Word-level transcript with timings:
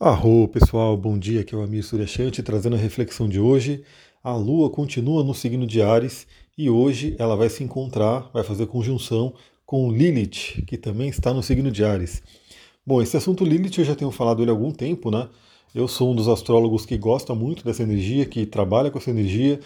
Arro, 0.00 0.46
pessoal, 0.46 0.96
bom 0.96 1.18
dia, 1.18 1.40
aqui 1.40 1.52
é 1.52 1.58
o 1.58 1.60
Amir 1.60 1.82
Suryashanti 1.82 2.40
trazendo 2.40 2.76
a 2.76 2.78
reflexão 2.78 3.28
de 3.28 3.40
hoje. 3.40 3.82
A 4.22 4.32
Lua 4.32 4.70
continua 4.70 5.24
no 5.24 5.34
signo 5.34 5.66
de 5.66 5.82
Ares 5.82 6.24
e 6.56 6.70
hoje 6.70 7.16
ela 7.18 7.34
vai 7.34 7.48
se 7.48 7.64
encontrar, 7.64 8.30
vai 8.32 8.44
fazer 8.44 8.68
conjunção 8.68 9.34
com 9.66 9.90
Lilith, 9.90 10.62
que 10.68 10.76
também 10.76 11.08
está 11.08 11.34
no 11.34 11.42
signo 11.42 11.68
de 11.68 11.84
Ares. 11.84 12.22
Bom, 12.86 13.02
esse 13.02 13.16
assunto 13.16 13.44
Lilith 13.44 13.76
eu 13.78 13.84
já 13.84 13.96
tenho 13.96 14.12
falado 14.12 14.40
ele 14.40 14.52
há 14.52 14.54
algum 14.54 14.70
tempo, 14.70 15.10
né? 15.10 15.28
Eu 15.74 15.88
sou 15.88 16.12
um 16.12 16.14
dos 16.14 16.28
astrólogos 16.28 16.86
que 16.86 16.96
gosta 16.96 17.34
muito 17.34 17.64
dessa 17.64 17.82
energia, 17.82 18.24
que 18.24 18.46
trabalha 18.46 18.92
com 18.92 18.98
essa 18.98 19.10
energia, 19.10 19.58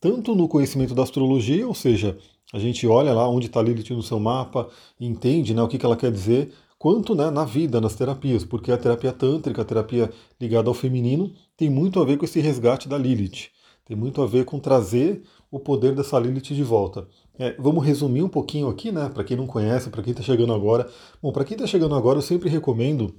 tanto 0.00 0.36
no 0.36 0.46
conhecimento 0.46 0.94
da 0.94 1.02
astrologia, 1.02 1.66
ou 1.66 1.74
seja, 1.74 2.16
a 2.52 2.60
gente 2.60 2.86
olha 2.86 3.12
lá 3.12 3.28
onde 3.28 3.46
está 3.46 3.60
Lilith 3.60 3.90
no 3.90 4.04
seu 4.04 4.20
mapa, 4.20 4.68
entende 5.00 5.52
né, 5.52 5.60
o 5.60 5.66
que, 5.66 5.78
que 5.78 5.84
ela 5.84 5.96
quer 5.96 6.12
dizer, 6.12 6.52
quanto 6.80 7.14
né, 7.14 7.28
na 7.28 7.44
vida, 7.44 7.78
nas 7.78 7.94
terapias, 7.94 8.42
porque 8.42 8.72
a 8.72 8.78
terapia 8.78 9.12
tântrica, 9.12 9.60
a 9.60 9.64
terapia 9.66 10.10
ligada 10.40 10.70
ao 10.70 10.72
feminino, 10.72 11.30
tem 11.54 11.68
muito 11.68 12.00
a 12.00 12.06
ver 12.06 12.16
com 12.16 12.24
esse 12.24 12.40
resgate 12.40 12.88
da 12.88 12.96
Lilith, 12.96 13.50
tem 13.84 13.94
muito 13.94 14.22
a 14.22 14.26
ver 14.26 14.46
com 14.46 14.58
trazer 14.58 15.22
o 15.50 15.60
poder 15.60 15.94
dessa 15.94 16.18
Lilith 16.18 16.54
de 16.54 16.62
volta. 16.62 17.06
É, 17.38 17.54
vamos 17.60 17.84
resumir 17.84 18.22
um 18.22 18.30
pouquinho 18.30 18.66
aqui, 18.66 18.90
né, 18.90 19.10
para 19.10 19.22
quem 19.22 19.36
não 19.36 19.46
conhece, 19.46 19.90
para 19.90 20.02
quem 20.02 20.12
está 20.12 20.22
chegando 20.22 20.54
agora. 20.54 20.88
Bom, 21.22 21.30
para 21.32 21.44
quem 21.44 21.54
está 21.54 21.66
chegando 21.66 21.94
agora, 21.94 22.16
eu 22.16 22.22
sempre 22.22 22.48
recomendo, 22.48 23.14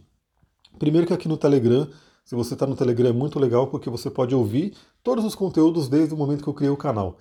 primeiro 0.79 1.05
que 1.05 1.13
aqui 1.13 1.27
no 1.27 1.37
Telegram, 1.37 1.87
se 2.25 2.33
você 2.33 2.55
está 2.55 2.65
no 2.65 2.75
Telegram 2.75 3.09
é 3.09 3.13
muito 3.13 3.37
legal 3.37 3.67
porque 3.67 3.91
você 3.91 4.09
pode 4.09 4.33
ouvir 4.33 4.73
todos 5.03 5.23
os 5.23 5.35
conteúdos 5.35 5.87
desde 5.87 6.15
o 6.15 6.17
momento 6.17 6.41
que 6.41 6.49
eu 6.49 6.53
criei 6.55 6.71
o 6.71 6.77
canal. 6.77 7.19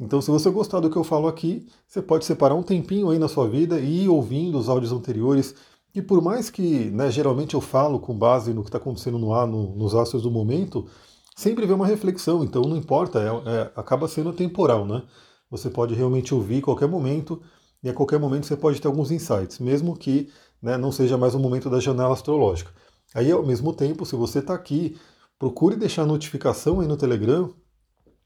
Então, 0.00 0.20
se 0.20 0.30
você 0.30 0.50
gostar 0.50 0.80
do 0.80 0.90
que 0.90 0.96
eu 0.96 1.04
falo 1.04 1.28
aqui, 1.28 1.66
você 1.86 2.02
pode 2.02 2.24
separar 2.24 2.54
um 2.54 2.62
tempinho 2.62 3.10
aí 3.10 3.18
na 3.18 3.28
sua 3.28 3.46
vida 3.46 3.78
e 3.78 4.04
ir 4.04 4.08
ouvindo 4.08 4.58
os 4.58 4.68
áudios 4.68 4.90
anteriores, 4.90 5.54
e 5.94 6.00
por 6.00 6.22
mais 6.22 6.48
que, 6.48 6.90
né, 6.90 7.10
geralmente 7.10 7.54
eu 7.54 7.60
falo 7.60 8.00
com 8.00 8.16
base 8.16 8.54
no 8.54 8.62
que 8.62 8.68
está 8.68 8.78
acontecendo 8.78 9.18
no 9.18 9.34
ar, 9.34 9.46
no, 9.46 9.74
nos 9.76 9.94
astros 9.94 10.22
do 10.22 10.30
momento, 10.30 10.86
sempre 11.36 11.66
vem 11.66 11.74
uma 11.74 11.86
reflexão, 11.86 12.42
então 12.42 12.62
não 12.62 12.76
importa, 12.76 13.20
é, 13.20 13.50
é, 13.50 13.72
acaba 13.76 14.08
sendo 14.08 14.32
temporal, 14.32 14.86
né? 14.86 15.02
Você 15.50 15.68
pode 15.68 15.94
realmente 15.94 16.34
ouvir 16.34 16.58
a 16.58 16.62
qualquer 16.62 16.88
momento, 16.88 17.42
e 17.82 17.90
a 17.90 17.92
qualquer 17.92 18.18
momento 18.18 18.46
você 18.46 18.56
pode 18.56 18.80
ter 18.80 18.88
alguns 18.88 19.10
insights, 19.10 19.58
mesmo 19.58 19.96
que 19.96 20.30
né, 20.62 20.78
não 20.78 20.92
seja 20.92 21.18
mais 21.18 21.34
o 21.34 21.38
momento 21.38 21.68
da 21.68 21.80
janela 21.80 22.14
astrológica. 22.14 22.70
Aí, 23.14 23.30
ao 23.30 23.44
mesmo 23.44 23.72
tempo, 23.72 24.06
se 24.06 24.16
você 24.16 24.38
está 24.38 24.54
aqui, 24.54 24.96
procure 25.38 25.76
deixar 25.76 26.06
notificação 26.06 26.80
aí 26.80 26.86
no 26.86 26.96
Telegram, 26.96 27.52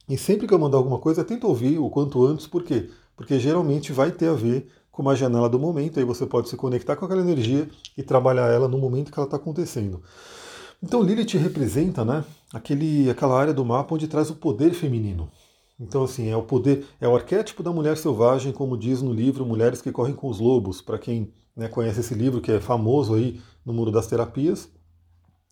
e 0.08 0.16
sempre 0.16 0.46
que 0.46 0.54
eu 0.54 0.58
mandar 0.58 0.76
alguma 0.76 1.00
coisa, 1.00 1.24
tenta 1.24 1.46
ouvir 1.46 1.78
o 1.78 1.90
quanto 1.90 2.24
antes, 2.24 2.46
por 2.46 2.62
quê? 2.62 2.90
Porque 3.16 3.40
geralmente 3.40 3.92
vai 3.92 4.12
ter 4.12 4.28
a 4.28 4.34
ver 4.34 4.68
com 4.96 5.02
uma 5.02 5.14
janela 5.14 5.46
do 5.46 5.58
momento, 5.58 5.98
aí 5.98 6.06
você 6.06 6.24
pode 6.24 6.48
se 6.48 6.56
conectar 6.56 6.96
com 6.96 7.04
aquela 7.04 7.20
energia 7.20 7.68
e 7.98 8.02
trabalhar 8.02 8.50
ela 8.50 8.66
no 8.66 8.78
momento 8.78 9.12
que 9.12 9.18
ela 9.18 9.26
está 9.26 9.36
acontecendo. 9.36 10.02
Então 10.82 11.02
Lilith 11.02 11.36
representa 11.36 12.02
né, 12.02 12.24
aquele, 12.50 13.10
aquela 13.10 13.38
área 13.38 13.52
do 13.52 13.62
mapa 13.62 13.94
onde 13.94 14.08
traz 14.08 14.30
o 14.30 14.36
poder 14.36 14.72
feminino. 14.72 15.30
Então, 15.78 16.04
assim, 16.04 16.30
é 16.30 16.36
o 16.36 16.42
poder, 16.42 16.86
é 16.98 17.06
o 17.06 17.14
arquétipo 17.14 17.62
da 17.62 17.70
mulher 17.70 17.98
selvagem, 17.98 18.52
como 18.52 18.78
diz 18.78 19.02
no 19.02 19.12
livro 19.12 19.44
Mulheres 19.44 19.82
que 19.82 19.92
Correm 19.92 20.14
com 20.14 20.30
os 20.30 20.40
Lobos, 20.40 20.80
para 20.80 20.98
quem 20.98 21.30
né, 21.54 21.68
conhece 21.68 22.00
esse 22.00 22.14
livro, 22.14 22.40
que 22.40 22.50
é 22.50 22.58
famoso 22.58 23.12
aí 23.12 23.38
no 23.66 23.74
Muro 23.74 23.90
das 23.90 24.06
Terapias. 24.06 24.70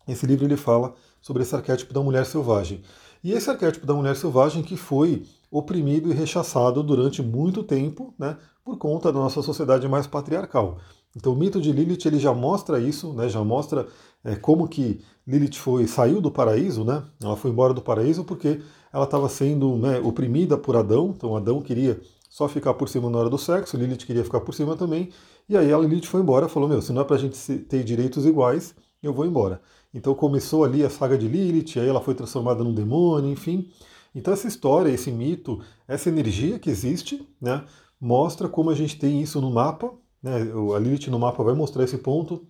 Esse 0.07 0.25
livro 0.25 0.45
ele 0.45 0.57
fala 0.57 0.95
sobre 1.21 1.43
esse 1.43 1.55
arquétipo 1.55 1.93
da 1.93 2.01
mulher 2.01 2.25
selvagem. 2.25 2.81
E 3.23 3.31
esse 3.31 3.47
arquétipo 3.47 3.85
da 3.85 3.93
mulher 3.93 4.15
selvagem 4.15 4.63
que 4.63 4.75
foi 4.75 5.23
oprimido 5.57 6.11
e 6.11 6.13
rechaçado 6.13 6.83
durante 6.83 7.21
muito 7.21 7.63
tempo, 7.63 8.13
né, 8.19 8.37
por 8.63 8.77
conta 8.77 9.11
da 9.11 9.19
nossa 9.19 9.41
sociedade 9.41 9.87
mais 9.87 10.05
patriarcal. 10.05 10.79
Então 11.15 11.31
o 11.31 11.35
mito 11.35 11.61
de 11.61 11.71
Lilith 11.71 12.05
ele 12.05 12.19
já 12.19 12.33
mostra 12.33 12.77
isso, 12.77 13.13
né, 13.13 13.29
já 13.29 13.41
mostra 13.41 13.87
é, 14.21 14.35
como 14.35 14.67
que 14.67 15.01
Lilith 15.25 15.55
foi 15.55 15.87
saiu 15.87 16.19
do 16.19 16.29
paraíso, 16.29 16.83
né? 16.83 17.03
Ela 17.23 17.37
foi 17.37 17.51
embora 17.51 17.73
do 17.73 17.81
paraíso 17.81 18.25
porque 18.25 18.59
ela 18.91 19.05
estava 19.05 19.29
sendo 19.29 19.77
né, 19.77 19.99
oprimida 19.99 20.57
por 20.57 20.75
Adão. 20.75 21.13
Então 21.15 21.37
Adão 21.37 21.61
queria 21.61 22.01
só 22.29 22.49
ficar 22.49 22.73
por 22.73 22.89
cima 22.89 23.09
na 23.09 23.17
hora 23.17 23.29
do 23.29 23.37
sexo, 23.37 23.77
Lilith 23.77 24.05
queria 24.05 24.25
ficar 24.25 24.41
por 24.41 24.53
cima 24.53 24.75
também. 24.75 25.09
E 25.47 25.55
aí 25.55 25.71
a 25.71 25.77
Lilith 25.77 26.07
foi 26.07 26.19
embora, 26.19 26.49
falou: 26.49 26.67
meu, 26.67 26.81
se 26.81 26.91
não 26.91 27.01
é 27.01 27.05
para 27.05 27.15
a 27.15 27.19
gente 27.19 27.37
ter 27.59 27.83
direitos 27.83 28.25
iguais, 28.25 28.75
eu 29.01 29.13
vou 29.13 29.25
embora. 29.25 29.61
Então 29.93 30.13
começou 30.13 30.65
ali 30.65 30.83
a 30.83 30.89
saga 30.89 31.17
de 31.17 31.27
Lilith, 31.27 31.79
aí 31.79 31.87
ela 31.87 32.01
foi 32.01 32.13
transformada 32.13 32.61
num 32.63 32.73
demônio, 32.73 33.31
enfim. 33.31 33.69
Então 34.15 34.33
essa 34.33 34.47
história, 34.47 34.89
esse 34.89 35.11
mito, 35.11 35.61
essa 35.85 36.07
energia 36.07 36.57
que 36.57 36.69
existe, 36.69 37.27
né, 37.39 37.65
mostra 37.99 38.47
como 38.47 38.69
a 38.69 38.75
gente 38.75 38.97
tem 38.97 39.21
isso 39.21 39.41
no 39.41 39.51
mapa. 39.51 39.91
Né, 40.23 40.37
a 40.75 40.79
Lilith 40.79 41.09
no 41.09 41.19
mapa 41.19 41.43
vai 41.43 41.53
mostrar 41.53 41.83
esse 41.83 41.97
ponto, 41.97 42.47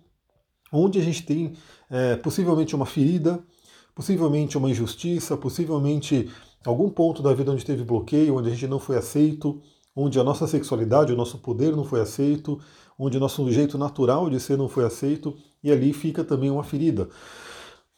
onde 0.72 1.00
a 1.00 1.02
gente 1.02 1.26
tem 1.26 1.54
é, 1.90 2.14
possivelmente 2.16 2.74
uma 2.76 2.86
ferida, 2.86 3.42
possivelmente 3.94 4.56
uma 4.56 4.70
injustiça, 4.70 5.36
possivelmente 5.36 6.30
algum 6.64 6.88
ponto 6.88 7.22
da 7.22 7.34
vida 7.34 7.50
onde 7.50 7.64
teve 7.64 7.82
bloqueio, 7.82 8.36
onde 8.36 8.48
a 8.48 8.52
gente 8.52 8.68
não 8.68 8.78
foi 8.78 8.96
aceito, 8.96 9.60
onde 9.94 10.20
a 10.20 10.24
nossa 10.24 10.46
sexualidade, 10.46 11.12
o 11.12 11.16
nosso 11.16 11.38
poder 11.38 11.74
não 11.74 11.84
foi 11.84 12.00
aceito, 12.00 12.60
onde 12.98 13.16
o 13.16 13.20
nosso 13.20 13.50
jeito 13.50 13.76
natural 13.76 14.30
de 14.30 14.38
ser 14.38 14.56
não 14.56 14.68
foi 14.68 14.84
aceito, 14.84 15.36
e 15.62 15.72
ali 15.72 15.92
fica 15.92 16.22
também 16.22 16.50
uma 16.50 16.62
ferida. 16.62 17.08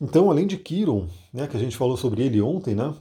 Então, 0.01 0.31
além 0.31 0.47
de 0.47 0.57
Kiron, 0.57 1.09
né, 1.33 1.47
que 1.47 1.57
a 1.57 1.61
gente 1.61 1.77
falou 1.77 1.97
sobre 1.97 2.23
ele 2.23 2.41
ontem, 2.41 2.75
né, 2.75 2.95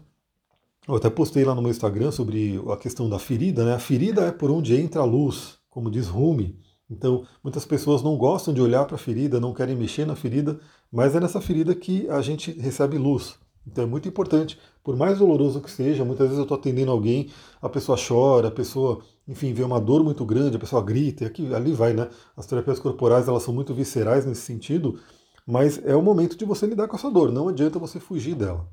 eu 0.87 0.95
até 0.95 1.09
postei 1.09 1.43
lá 1.43 1.53
no 1.53 1.61
meu 1.61 1.71
Instagram 1.71 2.11
sobre 2.11 2.61
a 2.71 2.77
questão 2.77 3.09
da 3.09 3.19
ferida, 3.19 3.65
né? 3.65 3.73
A 3.73 3.79
ferida 3.79 4.21
é 4.21 4.31
por 4.31 4.49
onde 4.49 4.75
entra 4.75 5.01
a 5.01 5.05
luz, 5.05 5.57
como 5.69 5.91
diz 5.91 6.07
Rumi. 6.07 6.57
Então, 6.89 7.25
muitas 7.43 7.65
pessoas 7.65 8.01
não 8.01 8.17
gostam 8.17 8.53
de 8.53 8.61
olhar 8.61 8.85
para 8.85 8.95
a 8.95 8.99
ferida, 8.99 9.39
não 9.39 9.53
querem 9.53 9.75
mexer 9.75 10.05
na 10.05 10.15
ferida, 10.15 10.59
mas 10.91 11.15
é 11.15 11.19
nessa 11.19 11.41
ferida 11.41 11.75
que 11.75 12.09
a 12.09 12.21
gente 12.21 12.51
recebe 12.51 12.97
luz. 12.97 13.37
Então 13.69 13.83
é 13.83 13.87
muito 13.87 14.07
importante, 14.07 14.57
por 14.81 14.95
mais 14.95 15.19
doloroso 15.19 15.59
que 15.59 15.69
seja, 15.69 16.05
muitas 16.05 16.27
vezes 16.27 16.37
eu 16.37 16.43
estou 16.43 16.57
atendendo 16.57 16.89
alguém, 16.89 17.29
a 17.61 17.67
pessoa 17.67 17.97
chora, 17.97 18.47
a 18.47 18.51
pessoa, 18.51 19.01
enfim, 19.27 19.53
vê 19.53 19.63
uma 19.63 19.79
dor 19.79 20.01
muito 20.03 20.23
grande, 20.25 20.55
a 20.55 20.59
pessoa 20.59 20.81
grita, 20.81 21.25
e 21.25 21.27
aqui, 21.27 21.53
ali 21.53 21.73
vai, 21.73 21.93
né? 21.93 22.07
As 22.35 22.45
terapias 22.45 22.79
corporais 22.79 23.27
elas 23.27 23.43
são 23.43 23.53
muito 23.53 23.73
viscerais 23.73 24.25
nesse 24.25 24.41
sentido, 24.41 24.97
mas 25.45 25.85
é 25.85 25.95
o 25.95 26.01
momento 26.01 26.37
de 26.37 26.45
você 26.45 26.65
lidar 26.65 26.87
com 26.87 26.95
essa 26.95 27.11
dor, 27.11 27.29
não 27.29 27.49
adianta 27.49 27.77
você 27.77 27.99
fugir 27.99 28.35
dela. 28.35 28.65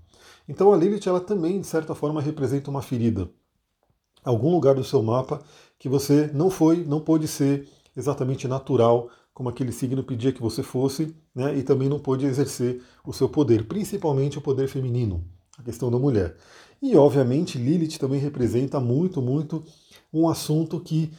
Então 0.49 0.73
a 0.73 0.77
Lilith 0.77 1.07
ela 1.07 1.21
também, 1.21 1.61
de 1.61 1.67
certa 1.67 1.95
forma, 1.95 2.21
representa 2.21 2.71
uma 2.71 2.83
ferida. 2.83 3.31
Algum 4.25 4.51
lugar 4.51 4.75
do 4.75 4.85
seu 4.85 5.03
mapa 5.03 5.43
que 5.79 5.89
você 5.89 6.31
não 6.33 6.51
foi, 6.51 6.85
não 6.85 7.01
pôde 7.01 7.29
ser 7.29 7.69
exatamente 7.97 8.49
natural, 8.49 9.11
como 9.33 9.49
aquele 9.49 9.73
signo 9.73 10.03
pedia 10.03 10.33
que 10.33 10.41
você 10.41 10.63
fosse, 10.63 11.15
né? 11.35 11.57
e 11.57 11.63
também 11.63 11.89
não 11.89 11.99
pôde 11.99 12.25
exercer 12.25 12.83
o 13.05 13.13
seu 13.13 13.29
poder, 13.29 13.67
principalmente 13.67 14.39
o 14.39 14.41
poder 14.41 14.69
feminino, 14.69 15.25
a 15.59 15.63
questão 15.63 15.91
da 15.91 15.99
mulher. 15.99 16.37
E, 16.81 16.97
obviamente, 16.97 17.59
Lilith 17.59 17.99
também 17.99 18.21
representa 18.21 18.79
muito, 18.79 19.21
muito 19.21 19.65
um 20.13 20.29
assunto 20.29 20.79
que, 20.81 21.13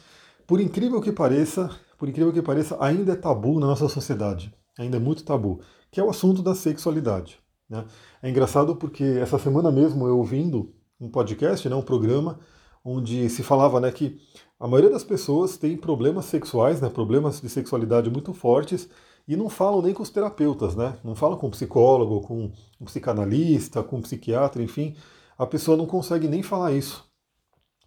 por 0.46 0.60
incrível 0.60 1.00
que 1.00 1.12
pareça, 1.12 1.70
por 1.98 2.08
incrível 2.08 2.32
que 2.32 2.42
pareça, 2.42 2.76
ainda 2.80 3.12
é 3.12 3.16
tabu 3.16 3.60
na 3.60 3.66
nossa 3.66 3.88
sociedade. 3.88 4.54
Ainda 4.78 4.96
é 4.96 5.00
muito 5.00 5.24
tabu, 5.24 5.60
que 5.90 6.00
é 6.00 6.04
o 6.04 6.10
assunto 6.10 6.42
da 6.42 6.54
sexualidade. 6.54 7.38
Né? 7.68 7.84
É 8.22 8.30
engraçado 8.30 8.76
porque 8.76 9.04
essa 9.04 9.38
semana 9.38 9.70
mesmo 9.70 10.06
eu 10.06 10.18
ouvindo 10.18 10.72
um 11.00 11.10
podcast, 11.10 11.68
né, 11.68 11.74
um 11.74 11.82
programa, 11.82 12.38
onde 12.84 13.28
se 13.28 13.42
falava 13.42 13.80
né, 13.80 13.90
que 13.90 14.18
a 14.58 14.66
maioria 14.66 14.90
das 14.90 15.04
pessoas 15.04 15.56
tem 15.56 15.76
problemas 15.76 16.26
sexuais, 16.26 16.80
né, 16.80 16.88
problemas 16.88 17.40
de 17.40 17.48
sexualidade 17.48 18.08
muito 18.08 18.32
fortes, 18.32 18.88
e 19.28 19.36
não 19.36 19.48
falam 19.50 19.82
nem 19.82 19.92
com 19.92 20.04
os 20.04 20.10
terapeutas, 20.10 20.76
né? 20.76 20.96
não 21.02 21.16
falam 21.16 21.36
com 21.36 21.48
um 21.48 21.50
psicólogo, 21.50 22.20
com 22.20 22.52
um 22.80 22.84
psicanalista, 22.84 23.82
com 23.82 23.96
um 23.96 24.00
psiquiatra, 24.00 24.62
enfim, 24.62 24.94
a 25.36 25.44
pessoa 25.44 25.76
não 25.76 25.84
consegue 25.84 26.28
nem 26.28 26.44
falar 26.44 26.72
isso. 26.72 27.04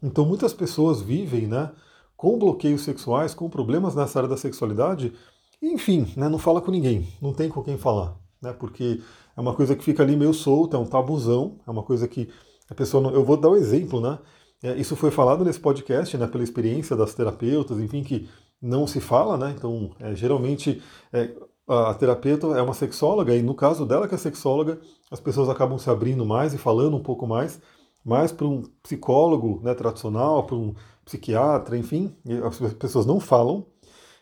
Então 0.03 0.25
muitas 0.25 0.53
pessoas 0.53 1.01
vivem 1.01 1.47
né, 1.47 1.71
com 2.17 2.37
bloqueios 2.37 2.81
sexuais, 2.81 3.33
com 3.33 3.49
problemas 3.49 3.95
nessa 3.95 4.19
área 4.19 4.29
da 4.29 4.35
sexualidade, 4.35 5.13
e, 5.61 5.71
enfim, 5.71 6.11
né, 6.17 6.27
não 6.27 6.37
fala 6.37 6.61
com 6.61 6.71
ninguém, 6.71 7.07
não 7.21 7.33
tem 7.33 7.47
com 7.47 7.63
quem 7.63 7.77
falar 7.77 8.19
né? 8.41 8.53
Porque 8.53 9.01
é 9.39 9.41
uma 9.41 9.53
coisa 9.53 9.73
que 9.73 9.81
fica 9.81 10.03
ali 10.03 10.17
meio 10.17 10.33
solta, 10.33 10.75
é 10.75 10.79
um 10.79 10.85
tabuzão, 10.85 11.59
é 11.65 11.71
uma 11.71 11.81
coisa 11.81 12.09
que 12.09 12.27
a 12.69 12.75
pessoa 12.75 13.01
não... 13.01 13.11
Eu 13.11 13.23
vou 13.23 13.37
dar 13.37 13.47
um 13.47 13.55
exemplo, 13.55 14.01
né? 14.01 14.19
É, 14.61 14.75
isso 14.75 14.97
foi 14.97 15.11
falado 15.11 15.45
nesse 15.45 15.61
podcast, 15.61 16.17
né? 16.17 16.27
Pela 16.27 16.43
experiência 16.43 16.93
das 16.93 17.13
terapeutas, 17.13 17.79
enfim, 17.79 18.03
que 18.03 18.27
não 18.61 18.85
se 18.85 18.99
fala, 18.99 19.37
né? 19.37 19.55
Então, 19.57 19.91
é, 19.97 20.13
geralmente 20.13 20.81
é, 21.13 21.33
a 21.65 21.93
terapeuta 21.93 22.47
é 22.47 22.61
uma 22.61 22.73
sexóloga 22.73 23.33
e 23.33 23.41
no 23.41 23.55
caso 23.55 23.85
dela 23.85 24.09
que 24.09 24.15
é 24.15 24.17
sexóloga, 24.17 24.77
as 25.09 25.21
pessoas 25.21 25.47
acabam 25.47 25.79
se 25.79 25.89
abrindo 25.89 26.25
mais 26.25 26.53
e 26.53 26.57
falando 26.57 26.97
um 26.97 27.01
pouco 27.01 27.25
mais, 27.25 27.61
mais 28.03 28.33
para 28.33 28.45
um 28.45 28.63
psicólogo 28.83 29.61
né, 29.63 29.73
tradicional, 29.73 30.43
para 30.43 30.57
um 30.57 30.75
psiquiatra, 31.05 31.77
enfim, 31.77 32.13
as 32.43 32.73
pessoas 32.73 33.05
não 33.05 33.21
falam. 33.21 33.65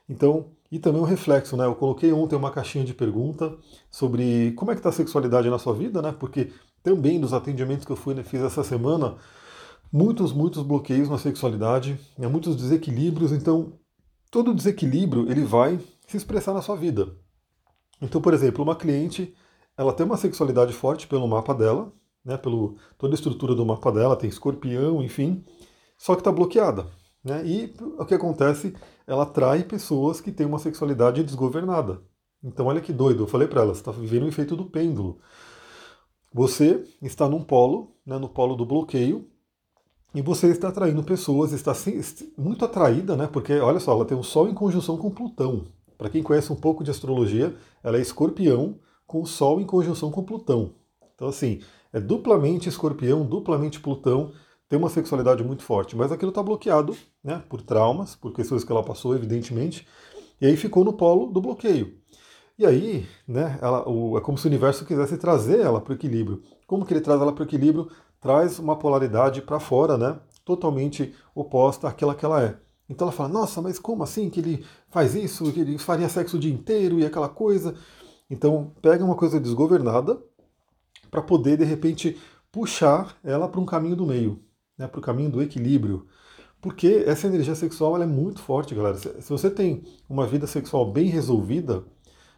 Então, 0.08 0.52
e 0.72 0.80
também 0.80 1.02
um 1.02 1.06
reflexo, 1.06 1.56
né? 1.56 1.66
Eu 1.66 1.76
coloquei 1.76 2.12
ontem 2.12 2.36
uma 2.36 2.52
caixinha 2.52 2.84
de 2.84 2.94
pergunta 2.94 3.58
sobre 3.90 4.52
como 4.54 4.72
é 4.72 4.74
que 4.74 4.80
está 4.80 4.90
a 4.90 4.94
sexualidade 4.94 5.50
na 5.50 5.58
sua 5.58 5.74
vida, 5.74 6.02
né? 6.02 6.12
Porque 6.12 6.52
também 6.84 7.20
nos 7.20 7.34
atendimentos 7.34 7.86
que 7.86 7.92
eu 7.92 7.96
fui, 7.96 8.14
né, 8.14 8.24
fiz 8.24 8.42
essa 8.42 8.64
semana, 8.64 9.16
muitos, 9.92 10.32
muitos 10.32 10.64
bloqueios 10.64 11.10
na 11.10 11.18
sexualidade, 11.18 12.00
né, 12.18 12.28
muitos 12.28 12.56
desequilíbrios. 12.56 13.32
Então, 13.32 13.74
todo 14.32 14.54
desequilíbrio 14.54 15.30
ele 15.30 15.44
vai 15.44 15.80
se 16.08 16.16
expressar 16.18 16.54
na 16.54 16.62
sua 16.62 16.76
vida. 16.76 17.14
Então, 18.02 18.22
por 18.22 18.34
exemplo, 18.34 18.64
uma 18.64 18.76
cliente, 18.76 19.34
ela 19.78 19.92
tem 19.92 20.06
uma 20.06 20.18
sexualidade 20.18 20.72
forte 20.72 21.08
pelo 21.08 21.28
mapa 21.28 21.54
dela, 21.54 21.92
né, 22.24 22.38
pelo 22.38 22.78
toda 22.98 23.14
a 23.14 23.16
estrutura 23.16 23.56
do 23.56 23.66
mapa 23.66 23.92
dela, 23.92 24.16
tem 24.16 24.30
escorpião, 24.30 25.02
enfim, 25.04 25.44
só 25.98 26.14
que 26.14 26.22
está 26.22 26.32
bloqueada. 26.32 26.88
Né? 27.24 27.46
E 27.46 27.76
o 27.98 28.06
que 28.06 28.14
acontece? 28.14 28.74
Ela 29.08 29.24
atrai 29.24 29.64
pessoas 29.64 30.20
que 30.20 30.32
têm 30.32 30.46
uma 30.46 30.60
sexualidade 30.60 31.24
desgovernada. 31.24 32.02
Então, 32.44 32.68
olha 32.68 32.82
que 32.82 32.94
doido, 32.94 33.24
eu 33.24 33.28
falei 33.28 33.48
para 33.48 33.62
ela, 33.62 33.74
você 33.74 33.80
está 33.80 33.92
vivendo 33.92 34.24
o 34.24 34.28
efeito 34.28 34.56
do 34.56 34.66
pêndulo. 34.66 35.20
Você 36.34 36.84
está 37.02 37.28
num 37.28 37.42
polo, 37.42 37.96
né, 38.06 38.18
no 38.18 38.30
polo 38.30 38.56
do 38.56 38.66
bloqueio, 38.66 39.28
e 40.14 40.22
você 40.22 40.48
está 40.48 40.70
atraindo 40.70 41.04
pessoas, 41.04 41.52
está 41.52 41.74
muito 42.38 42.66
atraída, 42.66 43.16
né? 43.16 43.28
Porque 43.28 43.54
olha 43.60 43.80
só, 43.80 43.94
ela 43.94 44.06
tem 44.06 44.18
o 44.18 44.24
Sol 44.24 44.48
em 44.50 44.54
conjunção 44.54 44.98
com 44.98 45.10
Plutão. 45.10 45.66
Para 45.98 46.10
quem 46.10 46.24
conhece 46.24 46.52
um 46.52 46.56
pouco 46.56 46.84
de 46.84 46.92
astrologia, 46.92 47.56
ela 47.84 47.98
é 47.98 48.02
escorpião 48.02 48.80
com 49.06 49.22
o 49.22 49.26
Sol 49.26 49.60
em 49.60 49.66
conjunção 49.66 50.12
com 50.12 50.24
Plutão. 50.24 50.74
Então, 51.16 51.28
assim, 51.28 51.60
é 51.92 52.00
duplamente 52.00 52.70
escorpião, 52.70 53.26
duplamente 53.26 53.80
Plutão, 53.80 54.32
tem 54.70 54.78
uma 54.78 54.90
sexualidade 54.90 55.44
muito 55.44 55.64
forte, 55.64 55.96
mas 55.96 56.12
aquilo 56.12 56.30
está 56.30 56.44
bloqueado, 56.44 56.96
né? 57.24 57.44
Por 57.50 57.62
traumas, 57.62 58.16
por 58.16 58.34
questões 58.34 58.64
que 58.64 58.72
ela 58.72 58.84
passou, 58.84 59.16
evidentemente, 59.16 59.88
e 60.42 60.46
aí 60.46 60.58
ficou 60.58 60.84
no 60.84 60.94
polo 60.94 61.28
do 61.28 61.42
bloqueio. 61.42 61.98
E 62.58 62.66
aí, 62.66 63.08
né, 63.28 63.58
ela, 63.62 63.88
o, 63.88 64.18
é 64.18 64.22
como 64.22 64.38
se 64.38 64.46
o 64.46 64.50
universo 64.50 64.84
quisesse 64.84 65.18
trazer 65.18 65.60
ela 65.60 65.80
para 65.80 65.92
o 65.92 65.96
equilíbrio. 65.96 66.42
Como 66.66 66.86
que 66.86 66.94
ele 66.94 67.02
traz 67.02 67.22
ela 67.22 67.32
para 67.32 67.44
o 67.44 67.46
equilíbrio? 67.46 67.88
Traz 68.20 68.58
uma 68.58 68.76
polaridade 68.76 69.44
para 69.44 69.60
fora, 69.60 69.96
né, 69.96 70.20
totalmente 70.44 71.14
oposta 71.36 71.88
àquela 71.88 72.16
que 72.16 72.26
ela 72.26 72.44
é. 72.44 72.58
Então 72.90 73.08
ela 73.08 73.12
fala, 73.12 73.30
nossa, 73.30 73.62
mas 73.62 73.78
como 73.78 74.04
assim 74.04 74.30
que 74.30 74.40
ele 74.40 74.66
faz 74.90 75.14
isso, 75.14 75.52
que 75.52 75.60
ele 75.60 75.78
faria 75.78 76.10
sexo 76.10 76.38
o 76.38 76.40
dia 76.40 76.52
inteiro 76.52 77.00
e 77.00 77.06
aquela 77.06 77.30
coisa? 77.30 77.76
Então 78.30 78.72
pega 78.82 79.04
uma 79.04 79.16
coisa 79.16 79.40
desgovernada 79.40 80.20
para 81.12 81.22
poder, 81.22 81.58
de 81.58 81.64
repente, 81.64 82.18
puxar 82.52 83.18
ela 83.24 83.48
para 83.48 83.62
um 83.62 83.66
caminho 83.66 83.96
do 83.96 84.06
meio, 84.06 84.42
né, 84.78 84.88
para 84.88 85.00
o 85.00 85.02
caminho 85.02 85.30
do 85.30 85.42
equilíbrio. 85.42 86.06
Porque 86.62 87.04
essa 87.06 87.28
energia 87.28 87.56
sexual 87.56 87.96
ela 87.96 88.04
é 88.04 88.08
muito 88.08 88.42
forte, 88.42 88.74
galera. 88.74 88.98
Se 88.98 89.30
você 89.30 89.50
tem 89.50 89.84
uma 90.10 90.26
vida 90.26 90.48
sexual 90.48 90.92
bem 90.92 91.08
resolvida, 91.08 91.84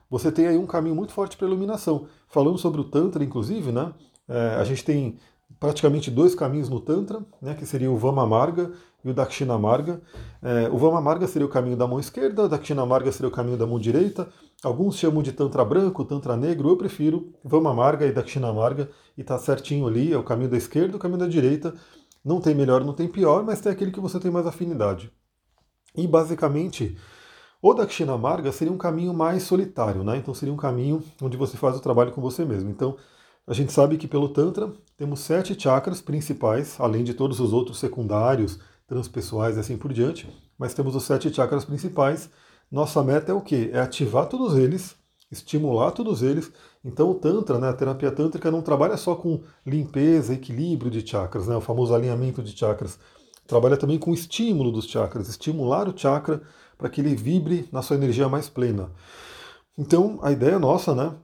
você 0.10 0.32
tem 0.32 0.48
aí 0.48 0.58
um 0.58 0.66
caminho 0.66 0.96
muito 0.96 1.14
forte 1.14 1.38
para 1.38 1.48
iluminação. 1.48 2.08
Falando 2.28 2.58
sobre 2.58 2.82
o 2.82 2.84
Tantra, 2.84 3.24
inclusive, 3.24 3.72
né, 3.72 3.94
é, 4.28 4.56
a 4.60 4.64
gente 4.64 4.84
tem 4.84 5.18
praticamente 5.60 6.12
dois 6.12 6.36
caminhos 6.36 6.70
no 6.70 6.80
Tantra, 6.80 7.22
né, 7.42 7.54
que 7.54 7.66
seria 7.66 7.90
o 7.90 7.98
Vama 7.98 8.26
Marga 8.26 8.72
e 9.04 9.10
o 9.10 9.14
Dakshina 9.14 9.58
Marga. 9.58 10.02
É, 10.42 10.70
o 10.70 10.78
Vama 10.78 11.00
Marga 11.02 11.28
seria 11.28 11.46
o 11.46 11.50
caminho 11.50 11.78
da 11.78 11.88
mão 11.88 12.00
esquerda, 12.00 12.44
o 12.44 12.50
Dakshina 12.50 12.86
Marga 12.86 13.12
seria 13.12 13.30
o 13.30 13.32
caminho 13.32 13.58
da 13.58 13.66
mão 13.66 13.80
direita. 13.80 14.28
Alguns 14.64 14.98
chamam 14.98 15.24
de 15.24 15.32
Tantra 15.32 15.64
branco, 15.64 16.04
Tantra 16.04 16.36
negro, 16.36 16.70
eu 16.70 16.78
prefiro 16.78 17.34
Vama 17.44 17.74
Marga 17.74 18.06
e 18.06 18.12
Dakshina 18.12 18.52
Marga, 18.52 18.90
e 19.18 19.22
está 19.22 19.38
certinho 19.38 19.88
ali, 19.88 20.12
é 20.12 20.18
o 20.18 20.24
caminho 20.24 20.50
da 20.50 20.58
esquerda 20.58 20.94
e 20.94 20.96
o 20.96 21.00
caminho 21.00 21.20
da 21.20 21.28
direita. 21.28 21.74
Não 22.24 22.42
tem 22.42 22.54
melhor, 22.54 22.84
não 22.84 22.94
tem 22.94 23.08
pior, 23.08 23.44
mas 23.44 23.62
tem 23.62 23.72
aquele 23.72 23.92
que 23.92 24.00
você 24.00 24.20
tem 24.20 24.32
mais 24.32 24.46
afinidade. 24.46 25.12
E 25.96 26.08
basicamente, 26.08 26.98
o 27.62 27.74
Dakshina 27.74 28.18
Marga 28.18 28.52
seria 28.52 28.74
um 28.74 28.78
caminho 28.78 29.14
mais 29.14 29.44
solitário, 29.44 30.04
né? 30.04 30.18
Então 30.18 30.34
seria 30.34 30.54
um 30.54 30.58
caminho 30.58 31.04
onde 31.22 31.38
você 31.38 31.58
faz 31.58 31.76
o 31.76 31.82
trabalho 31.82 32.12
com 32.12 32.22
você 32.22 32.46
mesmo. 32.46 32.70
Então, 32.70 32.98
a 33.48 33.54
gente 33.54 33.74
sabe 33.74 33.98
que 33.98 34.08
pelo 34.08 34.30
Tantra 34.30 34.72
temos 34.96 35.22
sete 35.22 35.60
chakras 35.60 36.02
principais, 36.02 36.80
além 36.80 37.04
de 37.04 37.14
todos 37.14 37.40
os 37.40 37.52
outros 37.52 37.80
secundários, 37.80 38.60
transpessoais 38.88 39.58
e 39.58 39.60
assim 39.60 39.78
por 39.78 39.92
diante, 39.92 40.30
mas 40.58 40.74
temos 40.74 40.96
os 40.96 41.04
sete 41.04 41.34
chakras 41.34 41.66
principais. 41.66 42.30
Nossa 42.72 43.04
meta 43.04 43.32
é 43.32 43.36
o 43.36 43.42
quê? 43.42 43.72
É 43.74 43.80
ativar 43.80 44.28
todos 44.28 44.56
eles, 44.56 44.96
estimular 45.32 45.92
todos 45.92 46.22
eles. 46.22 46.52
Então 46.84 47.12
o 47.12 47.16
Tantra, 47.16 47.60
né, 47.60 47.70
a 47.70 47.74
terapia 47.74 48.12
tântrica, 48.12 48.50
não 48.50 48.62
trabalha 48.62 48.96
só 48.96 49.16
com 49.16 49.42
limpeza, 49.66 50.34
equilíbrio 50.34 50.90
de 50.90 51.06
chakras, 51.06 51.48
né, 51.48 51.56
o 51.56 51.62
famoso 51.62 51.94
alinhamento 51.94 52.42
de 52.42 52.58
chakras. 52.58 52.98
Trabalha 53.46 53.76
também 53.76 53.98
com 53.98 54.12
o 54.12 54.14
estímulo 54.14 54.72
dos 54.72 54.86
chakras, 54.86 55.28
estimular 55.28 55.90
o 55.90 55.98
chakra 55.98 56.42
para 56.78 56.90
que 56.90 57.02
ele 57.02 57.16
vibre 57.16 57.68
na 57.72 57.82
sua 57.82 57.98
energia 57.98 58.30
mais 58.30 58.48
plena. 58.48 58.92
Então, 59.78 60.20
a 60.22 60.32
ideia 60.32 60.58
nossa, 60.58 60.96
né, 60.96 61.16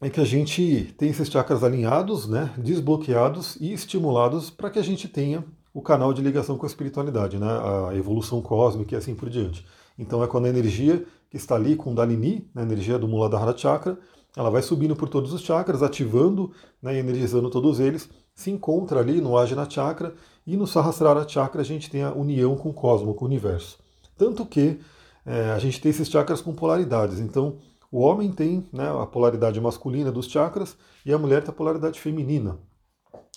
é 0.00 0.08
que 0.08 0.20
a 0.20 0.24
gente 0.24 0.94
tenha 0.96 1.10
esses 1.10 1.28
chakras 1.28 1.62
alinhados, 1.62 2.26
né, 2.26 2.54
desbloqueados 2.56 3.56
e 3.56 3.72
estimulados 3.72 4.48
para 4.48 4.70
que 4.70 4.78
a 4.78 4.82
gente 4.82 5.08
tenha 5.08 5.44
o 5.74 5.82
canal 5.82 6.12
de 6.12 6.22
ligação 6.22 6.56
com 6.56 6.64
a 6.64 6.68
espiritualidade, 6.68 7.38
né, 7.38 7.46
a 7.46 7.94
evolução 7.94 8.40
cósmica 8.40 8.94
e 8.94 8.98
assim 8.98 9.14
por 9.14 9.28
diante. 9.28 9.66
Então 9.98 10.24
é 10.24 10.26
quando 10.26 10.46
a 10.46 10.48
energia 10.48 11.04
que 11.28 11.36
está 11.36 11.54
ali 11.54 11.76
com 11.76 11.94
Dalini, 11.94 12.50
a 12.56 12.62
energia 12.62 12.98
do 12.98 13.06
Muladhara 13.06 13.56
Chakra, 13.56 13.98
ela 14.36 14.50
vai 14.50 14.62
subindo 14.62 14.94
por 14.94 15.08
todos 15.08 15.32
os 15.32 15.42
chakras, 15.42 15.82
ativando 15.82 16.52
né, 16.82 16.98
energizando 16.98 17.50
todos 17.50 17.80
eles, 17.80 18.08
se 18.34 18.50
encontra 18.50 19.00
ali 19.00 19.20
no 19.20 19.36
Ajna 19.36 19.68
Chakra 19.68 20.14
e 20.46 20.56
no 20.56 20.66
Sahasrara 20.66 21.28
Chakra 21.28 21.60
a 21.60 21.64
gente 21.64 21.90
tem 21.90 22.02
a 22.02 22.12
união 22.12 22.56
com 22.56 22.70
o 22.70 22.74
cosmos, 22.74 23.16
com 23.16 23.24
o 23.24 23.28
universo. 23.28 23.78
Tanto 24.16 24.46
que 24.46 24.78
é, 25.26 25.50
a 25.50 25.58
gente 25.58 25.80
tem 25.80 25.90
esses 25.90 26.08
chakras 26.08 26.40
com 26.40 26.54
polaridades. 26.54 27.20
Então, 27.20 27.58
o 27.90 28.00
homem 28.00 28.30
tem 28.30 28.66
né, 28.72 28.88
a 28.88 29.06
polaridade 29.06 29.60
masculina 29.60 30.10
dos 30.10 30.26
chakras 30.26 30.76
e 31.04 31.12
a 31.12 31.18
mulher 31.18 31.42
tem 31.42 31.50
a 31.50 31.54
polaridade 31.54 32.00
feminina. 32.00 32.58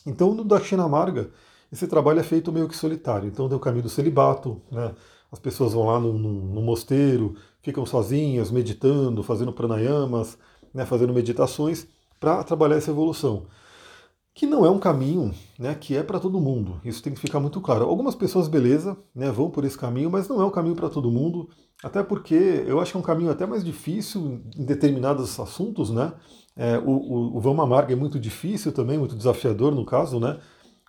Então, 0.06 0.34
no 0.34 0.44
Dakshina 0.44 0.88
Marga, 0.88 1.30
esse 1.72 1.88
trabalho 1.88 2.20
é 2.20 2.24
feito 2.24 2.52
meio 2.52 2.68
que 2.68 2.76
solitário. 2.76 3.28
Então, 3.28 3.48
tem 3.48 3.58
o 3.58 3.60
caminho 3.60 3.84
do 3.84 3.90
celibato, 3.90 4.62
né? 4.72 4.94
as 5.32 5.40
pessoas 5.40 5.74
vão 5.74 5.88
lá 5.88 6.00
no, 6.00 6.14
no, 6.14 6.30
no 6.30 6.62
mosteiro, 6.62 7.36
ficam 7.62 7.86
sozinhas, 7.86 8.52
meditando, 8.52 9.24
fazendo 9.24 9.52
pranayamas, 9.52 10.38
né, 10.74 10.86
fazendo 10.86 11.14
meditações 11.14 11.88
para 12.20 12.44
trabalhar 12.44 12.78
essa 12.78 12.92
evolução 12.92 13.46
que 14.34 14.48
não 14.48 14.66
é 14.66 14.70
um 14.70 14.80
caminho 14.80 15.34
né, 15.60 15.76
que 15.76 15.96
é 15.96 16.02
para 16.02 16.20
todo 16.20 16.42
mundo. 16.42 16.82
Isso 16.84 17.04
tem 17.04 17.14
que 17.14 17.20
ficar 17.20 17.40
muito 17.40 17.62
claro. 17.62 17.86
Algumas 17.86 18.16
pessoas, 18.16 18.48
beleza, 18.48 18.98
né, 19.14 19.32
vão 19.32 19.50
por 19.50 19.64
esse 19.64 19.78
caminho, 19.78 20.10
mas 20.10 20.28
não 20.28 20.42
é 20.42 20.46
um 20.46 20.50
caminho 20.50 20.76
para 20.76 20.90
todo 20.90 21.12
mundo, 21.12 21.48
até 21.84 22.02
porque 22.02 22.64
eu 22.66 22.80
acho 22.80 22.92
que 22.92 22.98
é 22.98 23.00
um 23.00 23.04
caminho 23.04 23.30
até 23.30 23.46
mais 23.46 23.64
difícil 23.64 24.42
em 24.58 24.66
determinados 24.66 25.40
assuntos, 25.40 25.92
né? 25.92 26.14
É, 26.56 26.78
o, 26.80 26.90
o, 26.90 27.38
o 27.38 27.40
Vama 27.40 27.64
Amarga 27.64 27.94
é 27.94 27.96
muito 27.96 28.20
difícil 28.20 28.72
também, 28.72 28.98
muito 28.98 29.16
desafiador 29.16 29.74
no 29.74 29.86
caso, 29.86 30.20
né? 30.20 30.40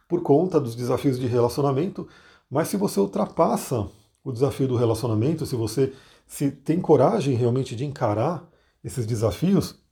Por 0.08 0.22
conta 0.22 0.60
dos 0.60 0.74
desafios 0.74 1.18
de 1.18 1.26
relacionamento, 1.26 2.06
mas 2.50 2.68
se 2.68 2.76
você 2.76 3.00
ultrapassa 3.00 3.86
o 4.22 4.32
desafio 4.32 4.68
do 4.68 4.76
relacionamento, 4.76 5.44
se 5.44 5.56
você 5.56 5.92
se 6.26 6.50
tem 6.50 6.80
coragem 6.80 7.34
realmente 7.34 7.76
de 7.76 7.84
encarar 7.84 8.48
esses 8.84 9.06
desafios, 9.06 9.82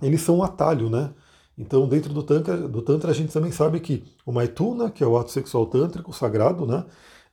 eles 0.00 0.22
são 0.22 0.38
um 0.38 0.42
atalho, 0.42 0.88
né? 0.88 1.12
Então, 1.56 1.86
dentro 1.86 2.14
do 2.14 2.22
tantra, 2.22 2.56
do 2.56 2.80
tantra, 2.80 3.10
a 3.10 3.14
gente 3.14 3.32
também 3.32 3.52
sabe 3.52 3.78
que 3.80 4.04
o 4.24 4.32
Maituna, 4.32 4.90
que 4.90 5.04
é 5.04 5.06
o 5.06 5.18
ato 5.18 5.30
sexual 5.30 5.66
tântrico 5.66 6.12
sagrado, 6.12 6.66
né, 6.66 6.84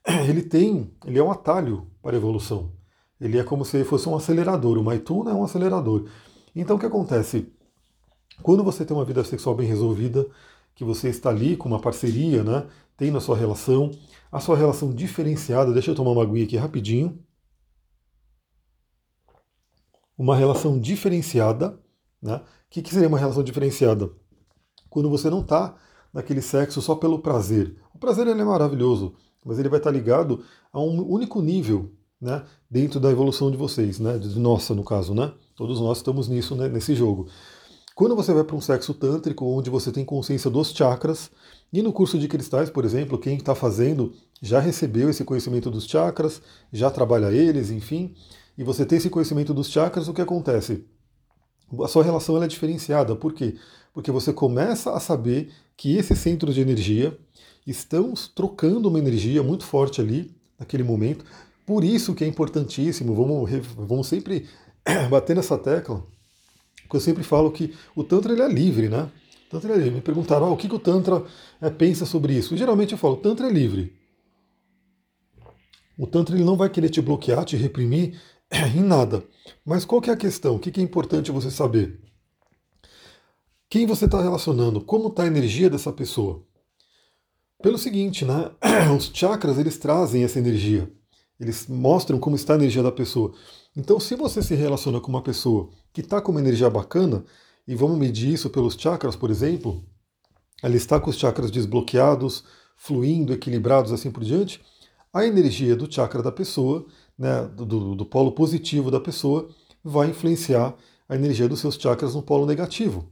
ele 0.27 0.41
tem, 0.41 0.91
ele 1.05 1.19
é 1.19 1.24
um 1.24 1.31
atalho 1.31 1.88
para 2.01 2.15
a 2.15 2.17
evolução. 2.17 2.72
Ele 3.19 3.38
é 3.38 3.43
como 3.43 3.63
se 3.63 3.84
fosse 3.84 4.08
um 4.10 4.15
acelerador. 4.15 4.77
O 4.77 4.84
Maituna 4.84 5.31
é 5.31 5.34
um 5.34 5.43
acelerador. 5.43 6.08
Então, 6.55 6.75
o 6.75 6.79
que 6.79 6.86
acontece? 6.86 7.48
Quando 8.41 8.63
você 8.63 8.86
tem 8.86 8.96
uma 8.96 9.05
vida 9.05 9.24
sexual 9.24 9.55
bem 9.55 9.67
resolvida, 9.67 10.25
que 10.75 10.84
você 10.84 11.10
está 11.10 11.29
ali 11.29 11.58
com 11.58 11.67
uma 11.67 11.79
parceria, 11.79 12.43
né, 12.43 12.65
tem 12.98 13.12
na 13.12 13.19
sua 13.19 13.36
relação, 13.36 13.91
a 14.31 14.39
sua 14.39 14.58
relação 14.58 14.93
diferenciada, 14.93 15.74
deixa 15.74 15.91
eu 15.91 15.96
tomar 15.96 16.12
uma 16.12 16.24
aguinha 16.24 16.46
aqui 16.46 16.58
rapidinho. 16.58 17.19
Uma 20.20 20.36
relação 20.36 20.78
diferenciada, 20.78 21.80
né? 22.22 22.36
O 22.36 22.70
que, 22.70 22.84
que 22.84 22.94
seria 22.94 23.08
uma 23.08 23.18
relação 23.18 23.42
diferenciada? 23.42 24.12
Quando 24.90 25.10
você 25.10 25.30
não 25.30 25.40
está 25.40 25.76
naquele 26.14 26.42
sexo 26.42 26.82
só 26.82 26.96
pelo 26.96 27.20
prazer. 27.20 27.76
O 27.94 27.98
prazer 27.98 28.28
ele 28.28 28.42
é 28.42 28.44
maravilhoso, 28.44 29.14
mas 29.46 29.60
ele 29.60 29.70
vai 29.70 29.80
estar 29.80 29.92
tá 29.92 29.96
ligado 29.96 30.44
a 30.72 30.80
um 30.80 31.08
único 31.08 31.42
nível 31.42 31.92
né, 32.20 32.44
dentro 32.70 33.00
da 33.00 33.10
evolução 33.10 33.50
de 33.50 33.58
vocês, 33.58 34.00
né, 34.00 34.18
de 34.18 34.38
nossa 34.38 34.74
no 34.74 34.84
caso, 34.84 35.14
né? 35.14 35.32
Todos 35.56 35.80
nós 35.80 35.98
estamos 35.98 36.28
nisso, 36.28 36.56
né, 36.56 36.68
nesse 36.68 36.94
jogo. 36.96 37.28
Quando 37.96 38.16
você 38.16 38.34
vai 38.34 38.44
para 38.44 38.56
um 38.56 38.62
sexo 38.62 38.94
tântrico, 38.94 39.46
onde 39.46 39.70
você 39.70 39.92
tem 39.92 40.06
consciência 40.06 40.50
dos 40.50 40.72
chakras, 40.72 41.30
e 41.72 41.82
no 41.82 41.94
curso 41.94 42.18
de 42.18 42.28
cristais, 42.28 42.70
por 42.70 42.86
exemplo, 42.86 43.18
quem 43.18 43.36
está 43.36 43.54
fazendo 43.54 44.14
já 44.42 44.60
recebeu 44.60 45.10
esse 45.10 45.24
conhecimento 45.24 45.70
dos 45.70 45.86
chakras, 45.86 46.42
já 46.72 46.90
trabalha 46.90 47.32
eles, 47.32 47.70
enfim, 47.70 48.16
e 48.60 48.63
você 48.63 48.86
tem 48.86 48.98
esse 48.98 49.10
conhecimento 49.10 49.54
dos 49.54 49.70
chakras, 49.70 50.10
o 50.10 50.13
que 50.13 50.22
acontece? 50.22 50.84
a 51.82 51.88
sua 51.88 52.04
relação 52.04 52.42
é 52.44 52.48
diferenciada. 52.48 53.16
Por 53.16 53.32
quê? 53.32 53.56
Porque 53.94 54.12
você 54.12 54.34
começa 54.34 54.92
a 54.92 55.00
saber 55.00 55.50
que 55.78 55.96
esses 55.96 56.18
centros 56.20 56.56
de 56.56 56.62
energia 56.62 57.18
estão 57.66 58.13
trocando 58.36 58.89
uma 58.89 59.00
energia 59.00 59.42
muito 59.42 59.63
forte 59.63 60.01
ali, 60.01 60.36
naquele 60.58 60.84
momento. 60.84 61.24
Por 61.66 61.86
isso 61.86 62.13
que 62.13 62.24
é 62.24 62.28
importantíssimo, 62.28 63.16
vamos, 63.16 63.50
vamos 63.78 64.08
sempre 64.08 64.46
bater 65.10 65.38
nessa 65.38 65.58
tecla, 65.58 66.04
que 66.89 66.96
eu 66.98 67.00
sempre 67.00 67.24
falo 67.24 67.51
que 67.51 67.74
o 67.96 68.04
Tantra 68.04 68.34
ele 68.34 68.42
é 68.42 68.48
livre, 68.50 68.89
né? 68.89 69.10
O 69.48 69.51
Tantra 69.51 69.74
é 69.74 69.78
livre. 69.78 69.92
Me 69.92 70.01
perguntaram 70.01 70.48
ah, 70.48 70.51
o 70.51 70.58
que, 70.58 70.68
que 70.68 70.75
o 70.75 70.80
Tantra 70.80 71.24
é, 71.62 71.70
pensa 71.70 72.06
sobre 72.06 72.34
isso. 72.34 72.58
Geralmente 72.58 72.92
eu 72.92 72.98
falo, 72.98 73.13
o 73.13 73.18
Tantra 73.18 73.48
é 73.48 73.51
livre. 73.51 73.94
O 75.98 76.06
Tantra 76.08 76.36
ele 76.36 76.44
não 76.44 76.58
vai 76.58 76.70
querer 76.70 76.89
te 76.89 77.01
bloquear, 77.01 77.46
te 77.46 77.56
reprimir, 77.56 78.20
em 78.75 78.82
nada. 78.82 79.24
Mas 79.65 79.86
qual 79.86 80.01
que 80.01 80.10
é 80.10 80.13
a 80.13 80.18
questão? 80.18 80.56
O 80.56 80.60
que 80.60 80.79
é 80.79 80.84
importante 80.84 81.32
você 81.32 81.51
saber? 81.51 82.00
Quem 83.70 83.86
você 83.86 84.06
está 84.06 84.22
relacionando? 84.22 84.82
Como 84.82 85.10
está 85.10 85.24
a 85.24 85.27
energia 85.27 85.70
dessa 85.70 85.94
pessoa? 85.94 86.44
Pelo 87.62 87.77
seguinte, 87.77 88.25
né? 88.25 88.51
Os 88.98 89.12
chakras 89.13 89.58
eles 89.58 89.77
trazem 89.77 90.24
essa 90.24 90.39
energia. 90.39 90.91
Eles 91.39 91.68
mostram 91.68 92.20
como 92.20 92.36
está 92.36 92.53
a 92.53 92.56
energia 92.56 92.84
da 92.84 92.91
pessoa. 92.91 93.34
Então, 93.75 94.00
se 94.00 94.15
você 94.15 94.41
se 94.41 94.56
relaciona 94.56 95.00
com 95.00 95.10
uma 95.10 95.22
pessoa 95.22 95.70
que 95.94 96.01
está 96.01 96.20
com 96.22 96.32
uma 96.32 96.41
energia 96.41 96.70
bacana, 96.70 97.24
e 97.68 97.75
vamos 97.75 98.00
medir 98.00 98.34
isso 98.34 98.50
pelos 98.50 98.74
chakras, 98.74 99.15
por 99.15 99.29
exemplo, 99.29 99.84
ela 100.63 100.75
está 100.75 101.00
com 101.00 101.10
os 101.10 101.18
chakras 101.18 101.51
desbloqueados, 101.51 102.44
fluindo, 102.75 103.32
equilibrados, 103.32 103.91
assim 103.91 104.10
por 104.10 104.24
diante, 104.24 104.60
a 105.13 105.25
energia 105.25 105.75
do 105.75 105.91
chakra 105.91 106.24
da 106.24 106.32
pessoa, 106.32 106.86
né, 107.20 107.44
do, 107.54 107.96
do 107.96 108.06
polo 108.06 108.32
positivo 108.32 108.90
da 108.90 109.00
pessoa, 109.00 109.50
vai 109.84 110.10
influenciar 110.10 110.74
a 111.08 111.16
energia 111.16 111.50
dos 111.50 111.60
seus 111.60 111.76
chakras 111.76 112.16
no 112.16 112.24
polo 112.24 112.46
negativo. 112.46 113.06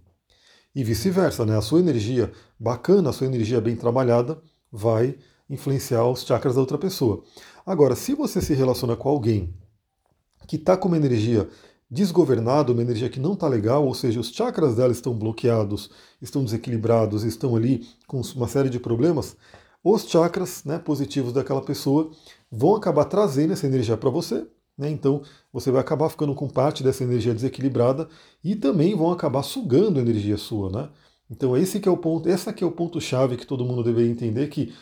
E 0.74 0.84
vice-versa, 0.84 1.46
né? 1.46 1.58
A 1.58 1.62
sua 1.62 1.80
energia 1.80 2.32
bacana, 2.58 3.10
a 3.10 3.14
sua 3.14 3.28
energia 3.28 3.60
bem 3.60 3.76
trabalhada, 3.76 4.42
vai 4.72 5.18
influenciar 5.50 6.06
os 6.08 6.24
chakras 6.24 6.56
da 6.56 6.62
outra 6.62 6.78
pessoa. 6.78 7.24
Agora, 7.66 7.96
se 7.96 8.14
você 8.14 8.42
se 8.42 8.54
relaciona 8.54 8.96
com 8.96 9.10
alguém 9.10 9.54
que 10.48 10.56
está 10.56 10.78
com 10.78 10.88
uma 10.88 10.98
energia 10.98 11.50
desgovernada, 11.90 12.72
uma 12.72 12.82
energia 12.82 13.10
que 13.10 13.20
não 13.20 13.34
está 13.34 13.48
legal, 13.48 13.86
ou 13.86 13.94
seja, 13.94 14.20
os 14.20 14.30
chakras 14.30 14.76
dela 14.76 14.92
estão 14.92 15.18
bloqueados, 15.18 15.90
estão 16.22 16.44
desequilibrados, 16.44 17.24
estão 17.24 17.56
ali 17.56 17.88
com 18.06 18.22
uma 18.36 18.48
série 18.48 18.70
de 18.70 18.80
problemas, 18.80 19.36
os 19.84 20.08
chakras 20.08 20.64
né, 20.66 20.78
positivos 20.78 21.32
daquela 21.32 21.62
pessoa 21.62 22.12
vão 22.52 22.76
acabar 22.76 23.06
trazendo 23.06 23.54
essa 23.54 23.68
energia 23.68 23.98
para 23.98 24.10
você 24.10 24.48
né? 24.78 24.90
Então 24.90 25.24
você 25.52 25.72
vai 25.72 25.82
acabar 25.82 26.10
ficando 26.10 26.36
com 26.36 26.48
parte 26.48 26.84
dessa 26.84 27.04
energia 27.04 27.34
desequilibrada 27.34 28.08
e 28.44 28.56
também 28.56 28.96
vão 28.96 29.12
acabar 29.12 29.42
sugando 29.44 30.00
energia 30.00 30.38
sua. 30.38 30.70
Né? 30.70 30.90
Então 31.30 31.58
esse 31.58 31.80
que 31.80 31.90
é 31.90 31.92
o 31.92 31.98
ponto, 31.98 32.30
essa 32.30 32.52
é 32.52 32.66
o 32.66 32.72
ponto 32.72 33.02
chave 33.02 33.38
que 33.38 33.48
todo 33.48 33.66
mundo 33.66 33.84
deveria 33.84 34.12
entender 34.12 34.48
que 34.48 34.74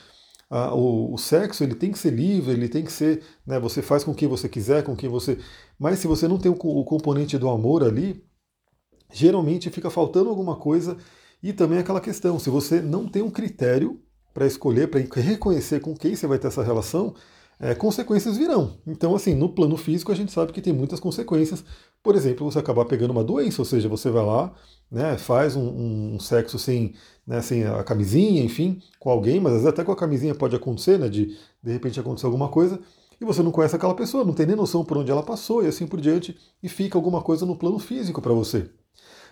a, 0.50 0.76
o, 0.76 1.14
o, 1.14 1.18
sexo 1.18 1.64
ele 1.64 1.74
tem 1.76 1.92
que 1.92 1.98
ser 1.98 2.12
livre, 2.12 2.52
ele 2.54 2.70
tem 2.70 2.84
que 2.84 2.92
ser, 2.92 3.24
né, 3.48 3.60
você 3.60 3.82
faz 3.82 4.04
com 4.04 4.14
quem 4.14 4.28
você 4.28 4.48
quiser, 4.48 4.84
com 4.84 4.96
quem 4.96 5.10
você. 5.10 5.40
Mas 5.80 6.00
se 6.00 6.08
você 6.08 6.28
não 6.28 6.38
tem 6.38 6.52
o, 6.52 6.56
o 6.56 6.84
componente 6.84 7.38
do 7.38 7.50
amor 7.50 7.84
ali, 7.84 8.24
geralmente 9.12 9.72
fica 9.72 9.90
faltando 9.90 10.30
alguma 10.30 10.56
coisa. 10.56 10.98
E 11.42 11.52
também 11.52 11.80
aquela 11.80 12.02
questão, 12.02 12.38
se 12.38 12.50
você 12.50 12.82
não 12.82 13.08
tem 13.08 13.22
um 13.24 13.32
critério 13.32 14.00
para 14.34 14.46
escolher, 14.46 14.88
para 14.88 15.00
reconhecer 15.20 15.80
com 15.80 15.96
quem 15.96 16.16
você 16.16 16.28
vai 16.28 16.38
ter 16.38 16.48
essa 16.48 16.64
relação, 16.64 17.16
é, 17.60 17.74
consequências 17.76 18.38
virão. 18.38 18.78
Então, 18.86 19.16
assim, 19.16 19.34
no 19.34 19.50
plano 19.50 19.78
físico 19.78 20.12
a 20.12 20.16
gente 20.16 20.32
sabe 20.32 20.52
que 20.52 20.62
tem 20.62 20.74
muitas 20.74 21.00
consequências. 21.00 21.64
Por 22.04 22.16
exemplo, 22.16 22.50
você 22.50 22.60
acabar 22.60 22.86
pegando 22.86 23.12
uma 23.12 23.24
doença, 23.24 23.62
ou 23.62 23.66
seja, 23.66 23.90
você 23.90 24.10
vai 24.10 24.26
lá, 24.26 24.54
né, 24.92 25.18
faz 25.18 25.56
um, 25.56 26.14
um 26.16 26.20
sexo 26.20 26.60
sem, 26.60 26.94
né, 27.26 27.42
sem 27.42 27.66
a 27.66 27.84
camisinha, 27.84 28.44
enfim, 28.44 28.80
com 29.00 29.10
alguém, 29.10 29.40
mas 29.40 29.54
às 29.54 29.60
vezes 29.60 29.74
até 29.74 29.84
com 29.84 29.92
a 29.92 29.96
camisinha 29.96 30.36
pode 30.36 30.56
acontecer, 30.56 31.00
né, 31.00 31.10
de 31.10 31.36
de 31.64 31.72
repente 31.72 32.00
acontecer 32.00 32.28
alguma 32.28 32.48
coisa, 32.50 32.80
e 33.20 33.26
você 33.26 33.42
não 33.42 33.52
conhece 33.52 33.76
aquela 33.76 33.96
pessoa, 33.96 34.24
não 34.24 34.34
tem 34.34 34.46
nem 34.46 34.56
noção 34.56 34.86
por 34.86 34.98
onde 34.98 35.10
ela 35.10 35.24
passou 35.24 35.64
e 35.64 35.68
assim 35.68 35.88
por 35.88 36.00
diante, 36.00 36.38
e 36.62 36.70
fica 36.70 36.98
alguma 36.98 37.22
coisa 37.22 37.46
no 37.46 37.56
plano 37.56 37.80
físico 37.80 38.22
para 38.22 38.34
você. 38.34 38.70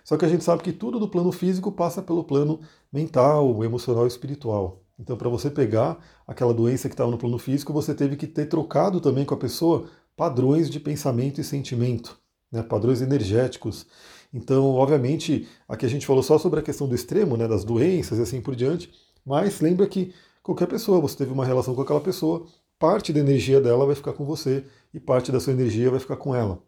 Só 0.03 0.17
que 0.17 0.25
a 0.25 0.29
gente 0.29 0.43
sabe 0.43 0.63
que 0.63 0.73
tudo 0.73 0.99
do 0.99 1.07
plano 1.07 1.31
físico 1.31 1.71
passa 1.71 2.01
pelo 2.01 2.23
plano 2.23 2.59
mental, 2.91 3.63
emocional 3.63 4.05
e 4.05 4.07
espiritual. 4.07 4.82
Então, 4.99 5.17
para 5.17 5.29
você 5.29 5.49
pegar 5.49 5.97
aquela 6.27 6.53
doença 6.53 6.87
que 6.87 6.93
estava 6.93 7.09
no 7.09 7.17
plano 7.17 7.39
físico, 7.39 7.73
você 7.73 7.93
teve 7.95 8.15
que 8.15 8.27
ter 8.27 8.45
trocado 8.45 9.01
também 9.01 9.25
com 9.25 9.33
a 9.33 9.37
pessoa 9.37 9.87
padrões 10.15 10.69
de 10.69 10.79
pensamento 10.79 11.41
e 11.41 11.43
sentimento, 11.43 12.17
né, 12.51 12.61
padrões 12.61 13.01
energéticos. 13.01 13.87
Então, 14.31 14.65
obviamente, 14.75 15.47
aqui 15.67 15.85
a 15.85 15.89
gente 15.89 16.05
falou 16.05 16.21
só 16.21 16.37
sobre 16.37 16.59
a 16.59 16.63
questão 16.63 16.87
do 16.87 16.95
extremo, 16.95 17.35
né, 17.35 17.47
das 17.47 17.63
doenças 17.63 18.19
e 18.19 18.21
assim 18.21 18.41
por 18.41 18.55
diante, 18.55 18.91
mas 19.25 19.59
lembra 19.61 19.87
que 19.87 20.13
qualquer 20.41 20.67
pessoa, 20.67 20.99
você 20.99 21.17
teve 21.17 21.31
uma 21.31 21.45
relação 21.45 21.73
com 21.73 21.81
aquela 21.81 22.01
pessoa, 22.01 22.45
parte 22.77 23.11
da 23.11 23.19
energia 23.19 23.59
dela 23.61 23.85
vai 23.85 23.95
ficar 23.95 24.13
com 24.13 24.25
você 24.25 24.65
e 24.93 24.99
parte 24.99 25.31
da 25.31 25.39
sua 25.39 25.53
energia 25.53 25.89
vai 25.89 25.99
ficar 25.99 26.17
com 26.17 26.35
ela. 26.35 26.61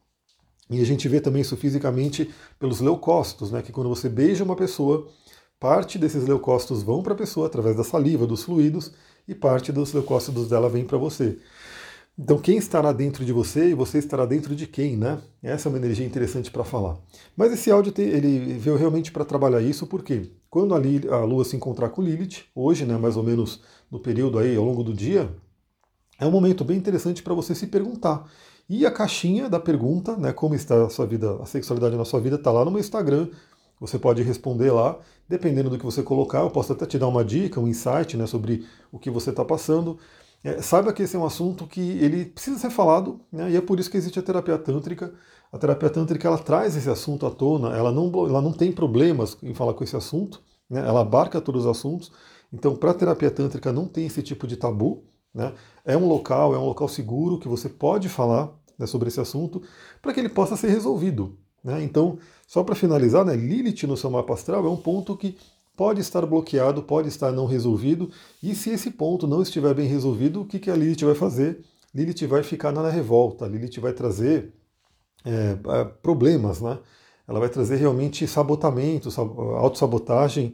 E 0.69 0.81
a 0.81 0.85
gente 0.85 1.07
vê 1.07 1.21
também 1.21 1.43
isso 1.43 1.55
fisicamente 1.55 2.31
pelos 2.57 2.79
leucócitos, 2.79 3.51
né, 3.51 3.61
que 3.61 3.71
quando 3.71 3.89
você 3.89 4.09
beija 4.09 4.43
uma 4.43 4.55
pessoa, 4.55 5.07
Parte 5.59 5.97
desses 5.97 6.27
leucócitos 6.27 6.83
vão 6.83 7.01
para 7.01 7.13
a 7.13 7.17
pessoa 7.17 7.47
através 7.47 7.75
da 7.75 7.83
saliva, 7.83 8.27
dos 8.27 8.43
fluidos, 8.43 8.91
e 9.27 9.33
parte 9.33 9.71
dos 9.71 9.93
leucócitos 9.93 10.49
dela 10.49 10.69
vem 10.69 10.85
para 10.85 10.97
você. 10.97 11.37
Então, 12.17 12.37
quem 12.37 12.57
estará 12.57 12.93
dentro 12.93 13.25
de 13.25 13.33
você 13.33 13.71
e 13.71 13.73
você 13.73 13.97
estará 13.97 14.25
dentro 14.25 14.55
de 14.55 14.65
quem, 14.65 14.95
né? 14.95 15.19
Essa 15.43 15.67
é 15.67 15.69
uma 15.69 15.77
energia 15.77 16.05
interessante 16.05 16.49
para 16.49 16.63
falar. 16.63 16.97
Mas 17.35 17.51
esse 17.51 17.69
áudio 17.69 17.93
ele 17.97 18.57
veio 18.57 18.77
realmente 18.77 19.11
para 19.11 19.25
trabalhar 19.25 19.61
isso, 19.61 19.85
porque 19.85 20.31
quando 20.49 20.73
a, 20.73 20.77
a 21.13 21.25
Lua 21.25 21.43
se 21.43 21.57
encontrar 21.57 21.89
com 21.89 22.01
Lilith, 22.01 22.45
hoje, 22.55 22.85
né, 22.85 22.97
mais 22.97 23.17
ou 23.17 23.23
menos 23.23 23.61
no 23.91 23.99
período 23.99 24.39
aí, 24.39 24.55
ao 24.55 24.63
longo 24.63 24.81
do 24.81 24.93
dia, 24.93 25.29
é 26.17 26.25
um 26.25 26.31
momento 26.31 26.63
bem 26.63 26.77
interessante 26.77 27.21
para 27.21 27.33
você 27.33 27.53
se 27.53 27.67
perguntar. 27.67 28.25
E 28.69 28.85
a 28.85 28.91
caixinha 28.91 29.49
da 29.49 29.59
pergunta, 29.59 30.15
né, 30.15 30.31
como 30.31 30.55
está 30.55 30.85
a 30.85 30.89
sua 30.89 31.05
vida, 31.05 31.35
a 31.41 31.45
sexualidade 31.45 31.97
na 31.97 32.05
sua 32.05 32.21
vida, 32.21 32.37
está 32.37 32.49
lá 32.49 32.63
no 32.63 32.71
meu 32.71 32.79
Instagram, 32.79 33.27
você 33.79 33.99
pode 33.99 34.21
responder 34.23 34.71
lá, 34.71 34.97
dependendo 35.27 35.69
do 35.69 35.77
que 35.77 35.85
você 35.85 36.01
colocar. 36.01 36.39
Eu 36.39 36.51
posso 36.51 36.73
até 36.73 36.85
te 36.85 36.97
dar 36.97 37.07
uma 37.07 37.23
dica, 37.23 37.59
um 37.59 37.67
insight 37.67 38.15
né, 38.15 38.25
sobre 38.25 38.65
o 38.91 38.99
que 38.99 39.09
você 39.09 39.29
está 39.29 39.43
passando. 39.43 39.97
É, 40.43 40.61
saiba 40.61 40.93
que 40.93 41.03
esse 41.03 41.15
é 41.15 41.19
um 41.19 41.25
assunto 41.25 41.65
que 41.65 41.81
ele 41.81 42.25
precisa 42.25 42.59
ser 42.59 42.69
falado, 42.69 43.19
né, 43.31 43.51
e 43.51 43.55
é 43.55 43.61
por 43.61 43.79
isso 43.79 43.89
que 43.89 43.97
existe 43.97 44.19
a 44.19 44.23
terapia 44.23 44.57
tântrica. 44.57 45.13
A 45.51 45.57
terapia 45.57 45.89
tântrica 45.89 46.27
ela 46.27 46.37
traz 46.37 46.75
esse 46.75 46.89
assunto 46.89 47.25
à 47.25 47.31
tona, 47.31 47.75
ela 47.75 47.91
não, 47.91 48.11
ela 48.27 48.41
não 48.41 48.51
tem 48.51 48.71
problemas 48.71 49.37
em 49.41 49.53
falar 49.53 49.73
com 49.73 49.83
esse 49.83 49.95
assunto, 49.95 50.41
né, 50.69 50.87
ela 50.87 51.01
abarca 51.01 51.41
todos 51.41 51.65
os 51.65 51.71
assuntos. 51.71 52.11
Então, 52.53 52.75
para 52.75 52.91
a 52.91 52.93
terapia 52.93 53.31
tântrica 53.31 53.71
não 53.71 53.87
tem 53.87 54.05
esse 54.05 54.21
tipo 54.21 54.45
de 54.47 54.55
tabu. 54.55 55.03
Né, 55.33 55.51
é 55.83 55.97
um 55.97 56.07
local, 56.07 56.55
é 56.55 56.57
um 56.57 56.65
local 56.65 56.87
seguro 56.87 57.39
que 57.39 57.47
você 57.47 57.67
pode 57.67 58.07
falar 58.07 58.53
né, 58.77 58.85
sobre 58.85 59.09
esse 59.09 59.19
assunto 59.19 59.61
para 60.01 60.13
que 60.13 60.19
ele 60.19 60.29
possa 60.29 60.55
ser 60.55 60.69
resolvido. 60.69 61.37
Né? 61.65 61.81
Então, 61.81 62.19
só 62.47 62.63
para 62.63 62.75
finalizar, 62.75 63.25
né, 63.25 63.35
Lilith 63.35 63.87
no 63.87 63.97
seu 63.97 64.11
mapa 64.11 64.35
astral 64.35 64.63
é 64.67 64.69
um 64.69 64.77
ponto 64.77 65.17
que 65.17 65.35
pode 65.75 65.99
estar 65.99 66.23
bloqueado, 66.23 66.83
pode 66.83 67.07
estar 67.07 67.31
não 67.31 67.47
resolvido, 67.47 68.11
e 68.41 68.53
se 68.53 68.69
esse 68.69 68.91
ponto 68.91 69.27
não 69.27 69.41
estiver 69.41 69.73
bem 69.73 69.87
resolvido, 69.87 70.41
o 70.43 70.45
que, 70.45 70.59
que 70.59 70.69
a 70.69 70.75
Lilith 70.75 71.03
vai 71.03 71.15
fazer? 71.15 71.59
Lilith 71.93 72.27
vai 72.27 72.43
ficar 72.43 72.71
na 72.71 72.87
revolta, 72.87 73.47
Lilith 73.47 73.79
vai 73.79 73.93
trazer 73.93 74.53
é, 75.25 75.57
é 75.79 75.85
problemas, 76.03 76.61
né? 76.61 76.77
ela 77.27 77.39
vai 77.39 77.49
trazer 77.49 77.77
realmente 77.77 78.27
sabotamento, 78.27 79.09
autossabotagem. 79.57 80.53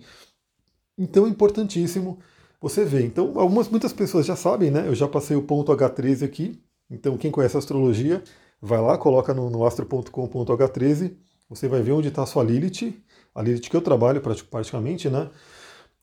Então 0.97 1.25
é 1.25 1.29
importantíssimo 1.29 2.19
você 2.61 2.85
ver. 2.85 3.03
Então, 3.03 3.33
algumas, 3.37 3.67
muitas 3.67 3.91
pessoas 3.91 4.25
já 4.25 4.37
sabem, 4.37 4.71
né? 4.71 4.87
Eu 4.87 4.95
já 4.95 5.09
passei 5.09 5.35
o 5.35 5.41
ponto 5.41 5.75
H13 5.75 6.23
aqui. 6.23 6.61
Então, 6.89 7.17
quem 7.17 7.31
conhece 7.31 7.57
astrologia 7.57 8.23
vai 8.61 8.79
lá, 8.81 8.97
coloca 8.97 9.33
no, 9.33 9.49
no 9.49 9.65
astro.com.h13, 9.65 11.13
você 11.49 11.67
vai 11.67 11.81
ver 11.81 11.93
onde 11.93 12.09
está 12.09 12.23
a 12.23 12.25
sua 12.25 12.43
Lilith, 12.43 13.01
a 13.33 13.41
Lilith 13.41 13.69
que 13.69 13.75
eu 13.75 13.81
trabalho 13.81 14.21
praticamente, 14.21 15.09
né? 15.09 15.29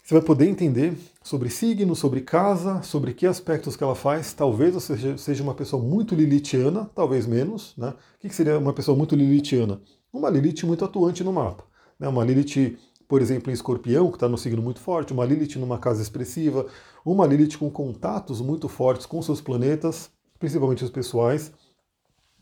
Você 0.09 0.15
vai 0.15 0.23
poder 0.23 0.47
entender 0.49 0.97
sobre 1.23 1.51
signo, 1.51 1.95
sobre 1.95 2.23
casa, 2.23 2.81
sobre 2.81 3.13
que 3.13 3.27
aspectos 3.27 3.77
que 3.77 3.85
ela 3.85 3.95
faz. 3.95 4.33
Talvez 4.33 4.73
você 4.73 5.19
seja 5.19 5.43
uma 5.43 5.53
pessoa 5.53 5.83
muito 5.83 6.15
lilithiana, 6.15 6.91
talvez 6.95 7.27
menos. 7.27 7.75
Né? 7.77 7.91
O 7.91 8.19
que 8.27 8.35
seria 8.35 8.59
uma 8.59 8.73
pessoa 8.73 8.97
muito 8.97 9.15
lilithiana? 9.15 9.83
Uma 10.11 10.31
Lilith 10.31 10.65
muito 10.65 10.83
atuante 10.83 11.23
no 11.23 11.31
mapa. 11.31 11.63
Né? 12.01 12.09
Uma 12.09 12.25
Lilith, 12.25 12.79
por 13.07 13.21
exemplo, 13.21 13.51
em 13.51 13.53
escorpião, 13.53 14.09
que 14.09 14.17
está 14.17 14.27
no 14.27 14.39
signo 14.39 14.63
muito 14.63 14.81
forte, 14.81 15.13
uma 15.13 15.27
Lilith 15.27 15.59
numa 15.59 15.77
casa 15.77 16.01
expressiva, 16.01 16.65
uma 17.05 17.27
Lilith 17.27 17.59
com 17.59 17.71
contatos 17.71 18.41
muito 18.41 18.67
fortes 18.67 19.05
com 19.05 19.21
seus 19.21 19.43
planetas, 19.43 20.11
principalmente 20.39 20.83
os 20.85 20.91
pessoais. 20.91 21.53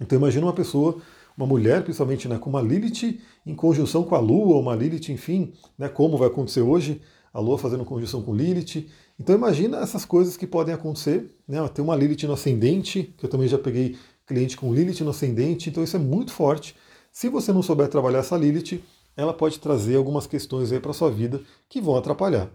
Então 0.00 0.18
imagina 0.18 0.46
uma 0.46 0.52
pessoa, 0.52 0.98
uma 1.36 1.46
mulher, 1.46 1.82
principalmente 1.82 2.28
né, 2.28 2.38
com 2.38 2.50
uma 2.50 2.60
Lilith 2.60 3.20
em 3.44 3.54
conjunção 3.54 4.04
com 4.04 4.14
a 4.14 4.20
Lua, 4.20 4.58
uma 4.58 4.74
Lilith, 4.74 5.10
enfim, 5.10 5.52
né, 5.78 5.88
como 5.88 6.16
vai 6.16 6.28
acontecer 6.28 6.60
hoje, 6.60 7.00
a 7.32 7.40
Lua 7.40 7.58
fazendo 7.58 7.84
conjunção 7.84 8.22
com 8.22 8.34
Lilith. 8.34 8.88
Então 9.18 9.34
imagina 9.34 9.78
essas 9.78 10.04
coisas 10.04 10.36
que 10.36 10.46
podem 10.46 10.74
acontecer. 10.74 11.30
Né? 11.46 11.66
Tem 11.68 11.84
uma 11.84 11.96
Lilith 11.96 12.26
no 12.26 12.32
ascendente, 12.32 13.14
que 13.16 13.24
eu 13.24 13.30
também 13.30 13.48
já 13.48 13.58
peguei 13.58 13.96
cliente 14.26 14.56
com 14.56 14.72
Lilith 14.72 15.02
no 15.02 15.10
ascendente, 15.10 15.70
então 15.70 15.84
isso 15.84 15.96
é 15.96 16.00
muito 16.00 16.32
forte. 16.32 16.74
Se 17.12 17.28
você 17.28 17.52
não 17.52 17.62
souber 17.62 17.88
trabalhar 17.88 18.18
essa 18.18 18.36
Lilith, 18.36 18.82
ela 19.16 19.32
pode 19.32 19.58
trazer 19.58 19.96
algumas 19.96 20.26
questões 20.26 20.70
aí 20.72 20.80
para 20.80 20.92
sua 20.92 21.10
vida 21.10 21.40
que 21.68 21.80
vão 21.80 21.96
atrapalhar. 21.96 22.50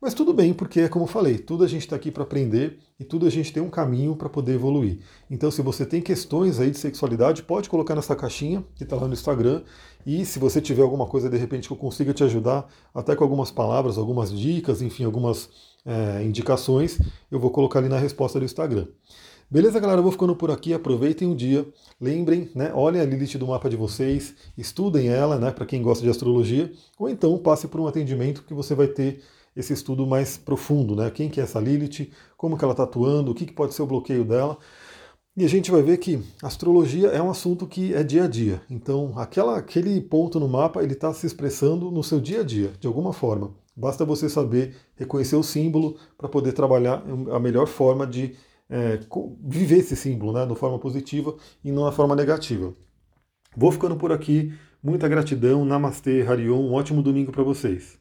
Mas 0.00 0.14
tudo 0.14 0.32
bem, 0.32 0.54
porque 0.54 0.88
como 0.88 1.04
eu 1.04 1.08
falei, 1.08 1.38
tudo 1.38 1.64
a 1.64 1.66
gente 1.66 1.82
está 1.82 1.96
aqui 1.96 2.12
para 2.12 2.22
aprender 2.22 2.78
e 3.00 3.04
tudo 3.04 3.26
a 3.26 3.30
gente 3.30 3.52
tem 3.52 3.60
um 3.60 3.68
caminho 3.68 4.14
para 4.14 4.28
poder 4.28 4.54
evoluir. 4.54 5.00
Então, 5.28 5.50
se 5.50 5.60
você 5.60 5.84
tem 5.84 6.00
questões 6.00 6.60
aí 6.60 6.70
de 6.70 6.78
sexualidade, 6.78 7.42
pode 7.42 7.68
colocar 7.68 7.96
nessa 7.96 8.14
caixinha 8.14 8.64
que 8.76 8.84
está 8.84 8.94
lá 8.94 9.08
no 9.08 9.12
Instagram. 9.12 9.62
E 10.06 10.24
se 10.24 10.38
você 10.38 10.60
tiver 10.60 10.82
alguma 10.82 11.06
coisa 11.06 11.28
de 11.28 11.36
repente 11.36 11.66
que 11.66 11.74
eu 11.74 11.76
consiga 11.76 12.14
te 12.14 12.22
ajudar, 12.22 12.68
até 12.94 13.16
com 13.16 13.24
algumas 13.24 13.50
palavras, 13.50 13.98
algumas 13.98 14.32
dicas, 14.32 14.80
enfim, 14.82 15.02
algumas 15.02 15.50
é, 15.84 16.22
indicações, 16.22 17.00
eu 17.28 17.40
vou 17.40 17.50
colocar 17.50 17.80
ali 17.80 17.88
na 17.88 17.98
resposta 17.98 18.38
do 18.38 18.44
Instagram. 18.44 18.86
Beleza, 19.50 19.80
galera? 19.80 19.98
Eu 19.98 20.02
vou 20.04 20.12
ficando 20.12 20.36
por 20.36 20.50
aqui. 20.50 20.74
Aproveitem 20.74 21.26
o 21.26 21.34
dia. 21.34 21.66
Lembrem, 22.00 22.50
né? 22.54 22.70
Olhem 22.72 23.00
a 23.00 23.04
Lilith 23.04 23.36
do 23.38 23.48
mapa 23.48 23.68
de 23.68 23.76
vocês, 23.76 24.34
estudem 24.56 25.08
ela, 25.08 25.38
né? 25.38 25.50
Para 25.50 25.66
quem 25.66 25.82
gosta 25.82 26.04
de 26.04 26.10
astrologia, 26.10 26.70
ou 26.98 27.08
então 27.08 27.36
passe 27.38 27.66
por 27.66 27.80
um 27.80 27.86
atendimento 27.86 28.44
que 28.44 28.54
você 28.54 28.74
vai 28.74 28.86
ter 28.86 29.22
esse 29.58 29.72
estudo 29.72 30.06
mais 30.06 30.38
profundo, 30.38 30.94
né? 30.94 31.10
Quem 31.10 31.28
que 31.28 31.40
é 31.40 31.42
essa 31.42 31.58
Lilith, 31.58 32.12
como 32.36 32.56
que 32.56 32.62
ela 32.64 32.72
está 32.72 32.84
atuando, 32.84 33.32
o 33.32 33.34
que, 33.34 33.44
que 33.44 33.52
pode 33.52 33.74
ser 33.74 33.82
o 33.82 33.86
bloqueio 33.86 34.24
dela. 34.24 34.56
E 35.36 35.44
a 35.44 35.48
gente 35.48 35.70
vai 35.70 35.82
ver 35.82 35.98
que 35.98 36.22
astrologia 36.42 37.08
é 37.08 37.20
um 37.20 37.28
assunto 37.28 37.66
que 37.66 37.92
é 37.92 38.04
dia 38.04 38.24
a 38.24 38.28
dia. 38.28 38.62
Então, 38.70 39.12
aquela, 39.16 39.58
aquele 39.58 40.00
ponto 40.00 40.38
no 40.38 40.48
mapa, 40.48 40.82
ele 40.82 40.92
está 40.92 41.12
se 41.12 41.26
expressando 41.26 41.90
no 41.90 42.04
seu 42.04 42.20
dia 42.20 42.40
a 42.40 42.44
dia, 42.44 42.72
de 42.78 42.86
alguma 42.86 43.12
forma. 43.12 43.50
Basta 43.76 44.04
você 44.04 44.28
saber 44.28 44.76
reconhecer 44.96 45.36
o 45.36 45.42
símbolo 45.42 45.96
para 46.16 46.28
poder 46.28 46.52
trabalhar 46.52 47.02
a 47.32 47.40
melhor 47.40 47.66
forma 47.66 48.06
de 48.06 48.36
é, 48.70 49.00
viver 49.44 49.78
esse 49.78 49.96
símbolo, 49.96 50.32
né, 50.32 50.46
de 50.46 50.54
forma 50.54 50.78
positiva 50.78 51.34
e 51.64 51.72
não 51.72 51.84
na 51.84 51.92
forma 51.92 52.14
negativa. 52.14 52.74
Vou 53.56 53.72
ficando 53.72 53.96
por 53.96 54.12
aqui. 54.12 54.52
Muita 54.80 55.08
gratidão. 55.08 55.64
Namastê, 55.64 56.22
Harion. 56.22 56.60
Um 56.60 56.74
ótimo 56.74 57.02
domingo 57.02 57.32
para 57.32 57.42
vocês. 57.42 57.98